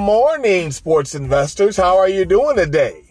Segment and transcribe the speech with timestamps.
[0.00, 1.76] morning, sports investors.
[1.76, 3.04] How are you doing today?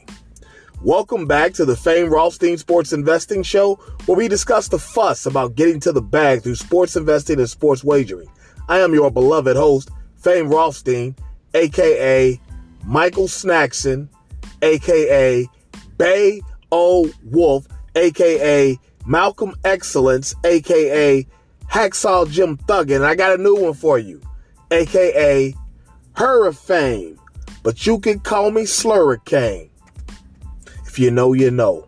[0.81, 3.76] Welcome back to the famed Rothstein Sports Investing Show,
[4.08, 7.83] where we discuss the fuss about getting to the bag through sports investing and sports
[7.83, 8.28] wagering.
[8.67, 11.15] I am your beloved host, Fame Rothstein,
[11.54, 12.41] aka
[12.83, 14.08] Michael Snackson,
[14.63, 15.47] aka
[15.97, 21.28] Bay O Wolf, aka Malcolm Excellence, aka
[21.70, 23.03] Hacksaw Jim Thuggin.
[23.03, 24.22] I got a new one for you,
[24.72, 25.53] aka
[26.20, 27.18] Hurricane,
[27.64, 29.70] but you can call me Slurricane.
[30.86, 31.88] If you know, you know.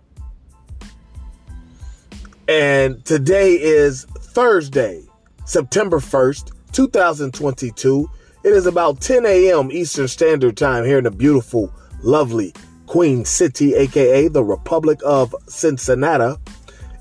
[2.47, 5.03] And today is Thursday,
[5.43, 8.09] September 1st, 2022.
[8.45, 9.69] It is about 10 a.m.
[9.69, 11.69] Eastern Standard Time here in the beautiful,
[12.01, 12.53] lovely
[12.85, 16.39] Queen City, aka the Republic of Cincinnati.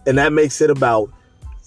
[0.05, 1.13] And that makes it about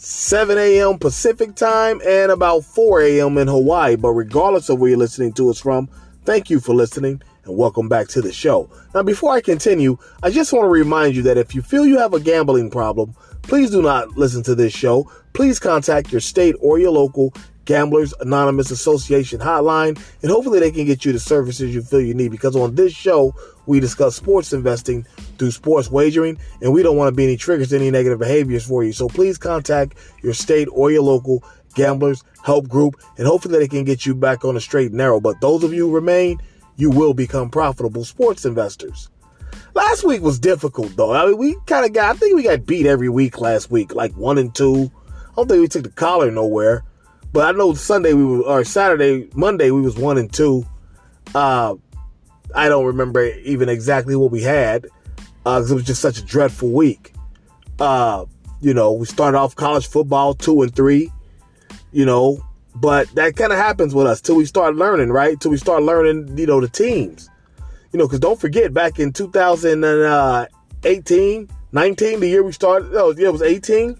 [0.03, 0.99] 7 a.m.
[0.99, 3.37] Pacific time and about 4 a.m.
[3.37, 3.95] in Hawaii.
[3.95, 5.87] But regardless of where you're listening to us from,
[6.25, 8.69] thank you for listening and welcome back to the show.
[8.93, 11.99] Now, before I continue, I just want to remind you that if you feel you
[11.99, 15.09] have a gambling problem, please do not listen to this show.
[15.31, 20.85] Please contact your state or your local Gamblers Anonymous Association hotline, and hopefully they can
[20.85, 22.31] get you the services you feel you need.
[22.31, 23.33] Because on this show,
[23.65, 25.05] we discuss sports investing
[25.37, 28.65] through sports wagering, and we don't want to be any triggers to any negative behaviors
[28.65, 28.93] for you.
[28.93, 31.43] So please contact your state or your local
[31.75, 35.19] Gamblers Help Group, and hopefully they can get you back on the straight and narrow.
[35.19, 36.39] But those of you remain,
[36.75, 39.09] you will become profitable sports investors.
[39.75, 41.13] Last week was difficult though.
[41.13, 43.95] I mean, we kind of got, I think we got beat every week last week,
[43.95, 44.91] like one and two.
[45.09, 46.83] I don't think we took the collar nowhere,
[47.31, 50.65] but I know Sunday we were, or Saturday, Monday we was one and two.
[51.33, 51.75] Uh,
[52.53, 54.87] I don't remember even exactly what we had
[55.43, 57.13] because uh, it was just such a dreadful week.
[57.79, 58.25] Uh,
[58.61, 61.11] you know, we started off college football two and three.
[61.91, 62.41] You know,
[62.75, 65.37] but that kind of happens with us till we start learning, right?
[65.39, 67.29] Till we start learning, you know, the teams.
[67.91, 73.27] You know, because don't forget, back in 2018, 19, the year we started, oh, yeah,
[73.27, 73.95] it was 18.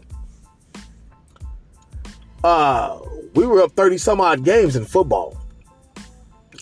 [2.43, 2.99] Uh,
[3.35, 5.37] we were up 30 some odd games in football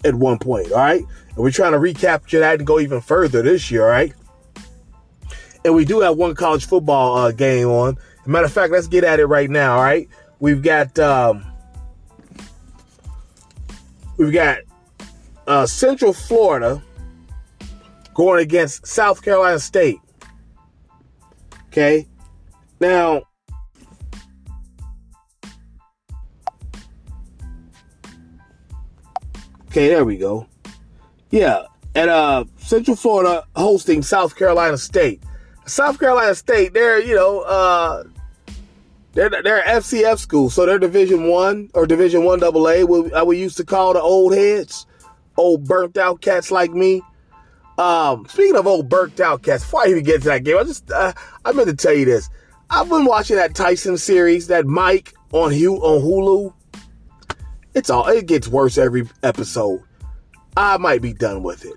[0.04, 1.04] at one point, all right?
[1.30, 4.14] And we're trying to recapture that and go even further this year, all right?
[5.64, 7.98] And we do have one college football uh, game on.
[8.26, 10.08] matter of fact, let's get at it right now, all right?
[10.40, 11.52] We've got um,
[14.22, 14.60] We've got
[15.48, 16.84] uh, Central Florida
[18.14, 19.98] going against South Carolina State.
[21.70, 22.08] Okay.
[22.80, 23.24] Now,
[29.72, 30.48] okay, there we go.
[31.30, 31.64] Yeah,
[31.96, 35.24] at uh, Central Florida hosting South Carolina State.
[35.66, 38.04] South Carolina State, they're you know uh,
[39.14, 43.58] they're they're FCS school, so they're Division One or Division One Double uh, we used
[43.58, 44.86] to call the old heads,
[45.38, 47.02] old burnt out cats like me.
[47.78, 50.64] Um, speaking of old burnt out cats, before I even get to that game, I
[50.64, 51.14] just uh,
[51.46, 52.30] I meant to tell you this.
[52.70, 56.54] I've been watching that Tyson series, that Mike on Hugh on Hulu.
[57.74, 59.82] It's all it gets worse every episode.
[60.58, 61.76] I might be done with it.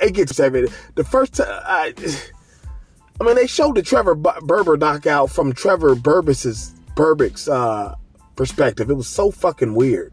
[0.00, 1.46] It gets every the first time.
[1.48, 1.94] I,
[3.20, 7.94] I mean, they showed the Trevor Berber knockout from Trevor Berbick's Berbick's uh,
[8.36, 8.90] perspective.
[8.90, 10.12] It was so fucking weird.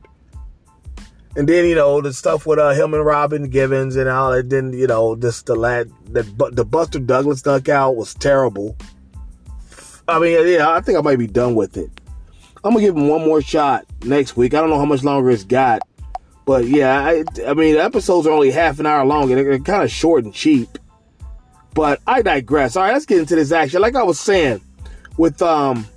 [1.35, 4.33] And then you know the stuff with uh, him and Robin Givens and all.
[4.33, 8.75] And then you know just the lad the the Buster Douglas knockout was terrible.
[10.07, 11.91] I mean, yeah, I think I might be done with it.
[12.64, 14.53] I'm gonna give him one more shot next week.
[14.53, 15.81] I don't know how much longer it's got,
[16.46, 19.59] but yeah, I, I mean, the episodes are only half an hour long and they're
[19.59, 20.78] kind of short and cheap.
[21.74, 22.75] But I digress.
[22.75, 23.81] All right, let's get into this action.
[23.81, 24.62] Like I was saying,
[25.18, 25.88] with um,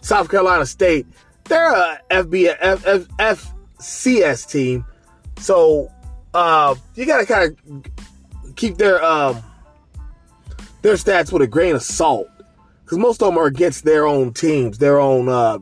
[0.00, 1.06] South Carolina State,
[1.44, 4.84] they're a FB, F, F, FCS team,
[5.38, 5.90] so
[6.34, 9.42] uh, you got to kind of keep their um,
[10.82, 12.28] their stats with a grain of salt
[12.88, 15.58] because most of them are against their own teams, their own uh,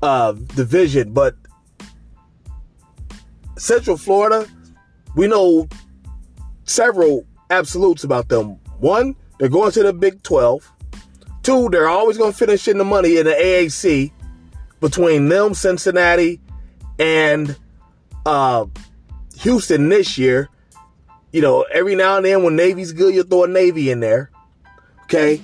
[0.00, 1.12] uh, division.
[1.12, 1.34] But
[3.58, 4.48] Central Florida,
[5.14, 5.68] we know
[6.64, 8.52] several absolutes about them.
[8.78, 10.72] One, they're going to the Big 12.
[11.42, 14.10] Two, they're always going to finish in the money in the AAC
[14.80, 16.40] between them, Cincinnati,
[16.98, 17.54] and
[18.24, 18.64] uh,
[19.40, 20.48] Houston this year.
[21.32, 24.30] You know, every now and then when Navy's good, you'll throw a Navy in there.
[25.06, 25.40] Okay.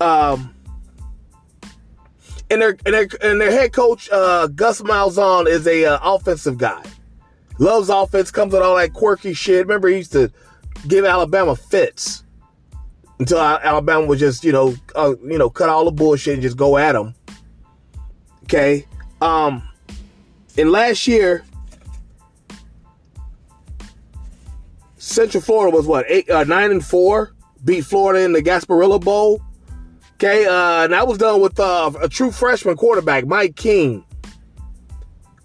[0.00, 0.54] Um,
[2.50, 6.56] and their and their, and their head coach uh, Gus Malzahn is a uh, offensive
[6.56, 6.82] guy.
[7.58, 9.66] Loves offense, comes with all that quirky shit.
[9.66, 10.32] Remember, he used to
[10.88, 12.24] give Alabama fits
[13.18, 16.56] until Alabama was just you know uh, you know cut all the bullshit and just
[16.56, 17.14] go at them.
[18.44, 18.86] Okay,
[19.20, 19.62] um,
[20.56, 21.44] and last year
[24.96, 29.42] Central Florida was what eight uh, nine and four beat Florida in the Gasparilla Bowl.
[30.14, 34.04] Okay, uh, and that was done with uh, a true freshman quarterback, Mikey Keene.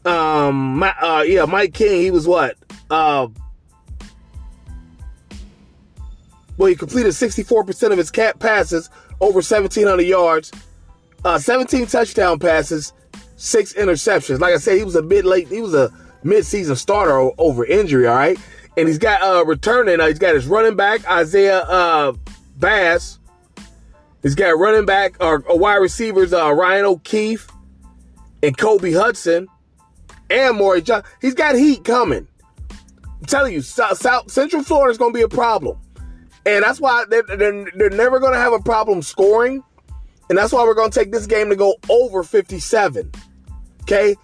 [0.03, 2.01] Um, my, uh, yeah, Mikey Keene.
[2.01, 2.57] He was what?
[2.89, 3.27] Uh,
[6.57, 8.89] well, he completed 64% of his cat passes,
[9.19, 10.51] over 1,700 yards,
[11.23, 12.93] uh, 17 touchdown passes,
[13.35, 14.39] six interceptions.
[14.39, 15.91] Like I said, he was a mid late, he was a
[16.23, 18.07] mid season starter over injury.
[18.07, 18.37] All right,
[18.77, 19.99] and he's got uh returning.
[19.99, 22.13] Uh, he's got his running back Isaiah uh,
[22.57, 23.19] Bass.
[24.23, 27.47] He's got running back or, uh, wide receivers uh, Ryan O'Keefe
[28.41, 29.47] and Kobe Hudson
[30.29, 31.03] and Maury John.
[31.21, 32.27] He's got heat coming.
[32.71, 35.79] I'm telling you, South, South Central Florida is going to be a problem.
[36.45, 39.63] And that's why they're, they're, they're never going to have a problem scoring.
[40.29, 43.11] And that's why we're going to take this game to go over 57.
[43.81, 44.15] Okay?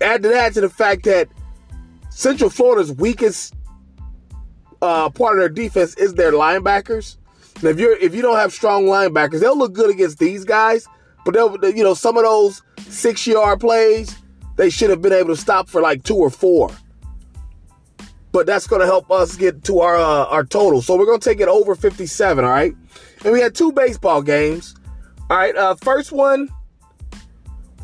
[0.00, 1.28] Add to that to the fact that
[2.10, 3.54] Central Florida's weakest
[4.84, 7.16] uh, part of their defense is their linebackers.
[7.56, 10.86] And if you're if you don't have strong linebackers, they'll look good against these guys.
[11.24, 14.16] But they'll you know some of those six yard plays
[14.56, 16.70] they should have been able to stop for like two or four
[18.34, 20.82] but that's going to help us get to our uh, our total.
[20.82, 22.74] So we're going to take it over 57, all right?
[23.24, 24.74] And we had two baseball games.
[25.30, 26.50] All right, uh, first one,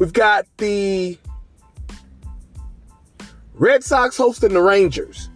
[0.01, 1.17] we've got the
[3.55, 5.30] Red Sox hosting the Rangers.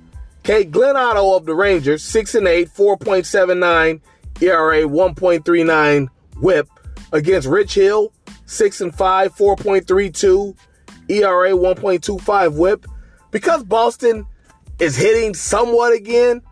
[0.44, 4.02] Okay, Glenn Otto of the Rangers, 6 and 8, 4.79
[4.42, 6.68] ERA, 1.39 whip
[7.12, 8.12] against Rich Hill,
[8.44, 10.54] 6 and 5, 4.32
[11.08, 12.84] ERA, 1.25 whip.
[13.30, 14.26] Because Boston
[14.78, 16.42] is hitting somewhat again.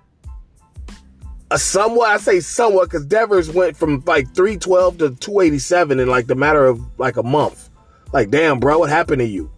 [1.51, 6.29] A somewhat, I say somewhat, because Devers went from like 312 to 287 in like
[6.29, 7.69] the matter of like a month.
[8.11, 9.51] Like, damn, bro, what happened to you?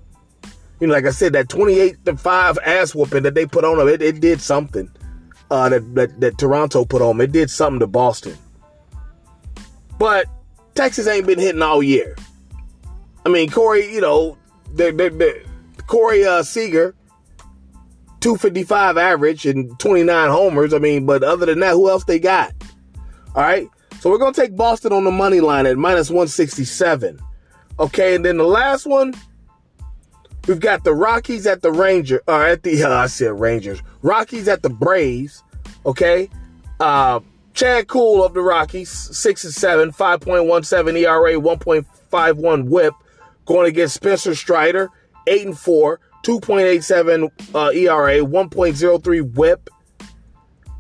[0.85, 3.81] You know, like I said, that 28 to 5 ass whooping that they put on
[3.81, 4.91] him, it, it did something.
[5.51, 7.23] Uh, that, that, that Toronto put on him.
[7.23, 8.37] It did something to Boston.
[9.99, 10.27] But
[10.75, 12.15] Texas ain't been hitting all year.
[13.25, 14.37] I mean, Corey, you know,
[14.75, 15.43] they they
[15.87, 16.95] Corey uh, Seager
[18.21, 20.75] 255 average and 29 homers.
[20.75, 22.53] I mean, but other than that, who else they got?
[23.35, 23.71] All right.
[24.01, 27.19] So we're going to take Boston on the money line at minus 167.
[27.79, 28.17] Okay.
[28.17, 29.15] And then the last one,
[30.47, 34.49] we've got the Rockies at the Ranger, or at the, uh, I said Rangers, Rockies
[34.49, 35.43] at the Braves.
[35.87, 36.29] Okay.
[36.81, 37.21] Uh,
[37.55, 42.95] Chad Kuhl of the Rockies, 6 and 7, 5.17 ERA, 1.51 whip,
[43.47, 44.91] going against Spencer Strider,
[45.29, 49.71] 8 and 4, 2.87 uh, ERA, 1.03 whip.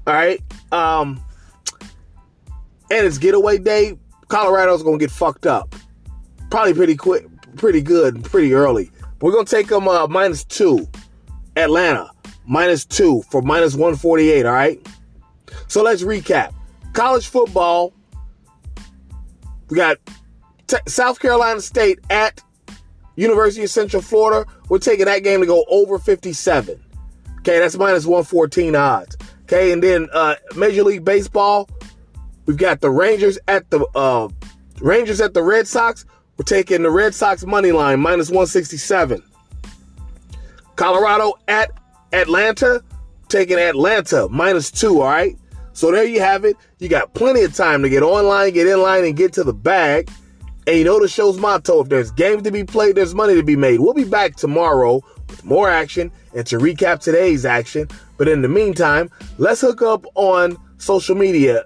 [0.06, 0.42] All right.
[0.72, 1.24] Um,
[2.90, 3.96] and it's getaway day.
[4.28, 5.74] Colorado's going to get fucked up.
[6.50, 7.26] Probably pretty quick,
[7.56, 8.90] pretty good, pretty early.
[9.24, 10.86] We're going to take them uh, minus two.
[11.56, 12.10] Atlanta,
[12.44, 14.44] minus two for minus 148.
[14.44, 14.86] All right.
[15.66, 16.52] So let's recap.
[16.92, 17.94] College football.
[19.70, 19.96] We got
[20.66, 22.42] T- South Carolina State at
[23.16, 26.84] University of Central Florida, we're taking that game to go over 57.
[27.38, 29.16] Okay, that's minus 114 odds.
[29.44, 31.66] Okay, and then uh, Major League Baseball,
[32.44, 34.28] we've got the Rangers at the uh,
[34.80, 36.04] Rangers at the Red Sox.
[36.36, 39.22] We're taking the Red Sox money line minus 167.
[40.76, 41.70] Colorado at
[42.12, 42.82] Atlanta,
[43.28, 45.00] taking Atlanta minus two.
[45.00, 45.36] All right.
[45.74, 46.56] So there you have it.
[46.78, 49.52] You got plenty of time to get online, get in line, and get to the
[49.52, 50.10] bag.
[50.66, 53.42] And you know the show's motto if there's games to be played, there's money to
[53.42, 53.80] be made.
[53.80, 57.88] We'll be back tomorrow with more action and to recap today's action.
[58.16, 61.64] But in the meantime, let's hook up on social media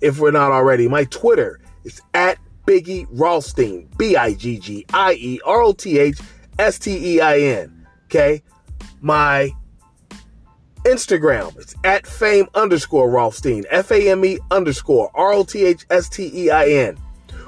[0.00, 0.88] if we're not already.
[0.88, 2.38] My Twitter is at
[2.70, 6.20] Biggie Rothstein, B I G G I E R O T H
[6.56, 7.84] S T E I N.
[8.04, 8.44] Okay.
[9.00, 9.50] My
[10.84, 15.84] Instagram, it's at fame underscore Rothstein, F A M E underscore R O T H
[15.90, 16.96] S T E I N.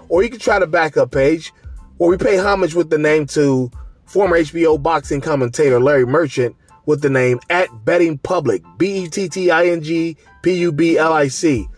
[0.09, 1.53] Or you can try the backup page
[1.99, 3.71] where we pay homage with the name to
[4.07, 9.29] former HBO boxing commentator Larry Merchant with the name at Betting Public, B E T
[9.29, 11.69] T I N G P U B L I C.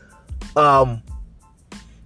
[0.57, 1.03] Um,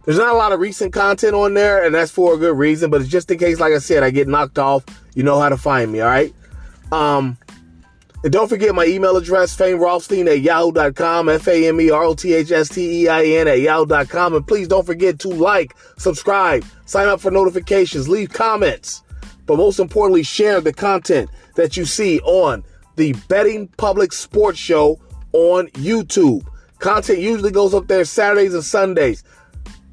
[0.09, 2.91] there's not a lot of recent content on there, and that's for a good reason,
[2.91, 4.83] but it's just in case, like I said, I get knocked off.
[5.15, 6.33] You know how to find me, all right?
[6.91, 7.37] Um,
[8.25, 12.05] and don't forget my email address, Fame Rothstein at yahoo.com, F A M E R
[12.05, 14.35] O T H S T E I N at yahoo.com.
[14.35, 19.03] And please don't forget to like, subscribe, sign up for notifications, leave comments,
[19.45, 22.65] but most importantly, share the content that you see on
[22.97, 24.99] the Betting Public Sports Show
[25.35, 26.47] on YouTube.
[26.79, 29.23] Content usually goes up there Saturdays and Sundays.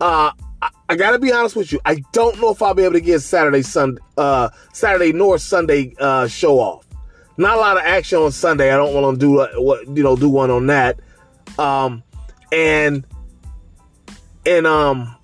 [0.02, 1.80] Uh, I, I gotta be honest with you.
[1.86, 5.96] I don't know if I'll be able to get Saturday, Sunday, uh, Saturday nor Sunday
[6.00, 6.86] uh, show off.
[7.38, 8.72] Not a lot of action on Sunday.
[8.72, 11.00] I don't want to do uh, what you know do one on that.
[11.58, 12.04] Um,
[12.52, 13.06] and
[14.46, 15.16] and um,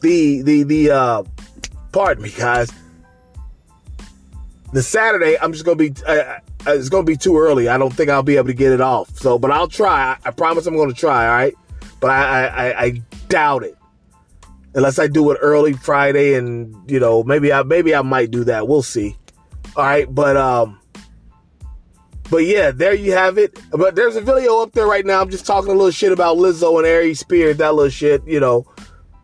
[0.00, 1.22] the the the uh,
[1.92, 2.72] pardon me, guys.
[4.72, 5.94] The Saturday, I'm just gonna be.
[6.06, 7.68] Uh, uh, it's gonna be too early.
[7.68, 9.16] I don't think I'll be able to get it off.
[9.18, 10.16] So, but I'll try.
[10.24, 11.26] I, I promise I'm gonna try.
[11.26, 11.54] All right,
[12.00, 13.02] but I, I I
[13.34, 13.76] doubt it
[14.74, 18.44] unless I do it early Friday, and you know maybe I maybe I might do
[18.44, 18.68] that.
[18.68, 19.16] We'll see.
[19.76, 20.80] All right, but um,
[22.30, 23.60] but yeah, there you have it.
[23.72, 25.20] But there's a video up there right now.
[25.20, 28.38] I'm just talking a little shit about Lizzo and Ari Spears, that little shit, you
[28.38, 28.66] know.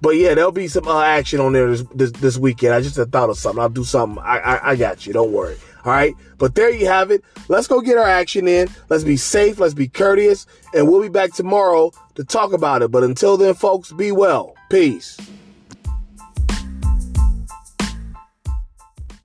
[0.01, 2.75] But yeah, there'll be some uh, action on there this, this, this weekend.
[2.75, 3.61] I just thought of something.
[3.61, 4.19] I'll do something.
[4.25, 5.13] I, I I got you.
[5.13, 5.57] Don't worry.
[5.85, 6.15] All right.
[6.39, 7.23] But there you have it.
[7.49, 8.69] Let's go get our action in.
[8.89, 9.59] Let's be safe.
[9.59, 10.47] Let's be courteous.
[10.75, 12.91] And we'll be back tomorrow to talk about it.
[12.91, 14.55] But until then, folks, be well.
[14.69, 15.19] Peace.